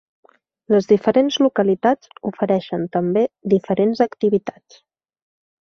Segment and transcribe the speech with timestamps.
[0.75, 4.83] Les diferents localitats ofereixen també diferents activitats.